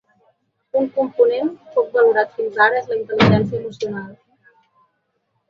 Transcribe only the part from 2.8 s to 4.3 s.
és la intel·ligència emocional.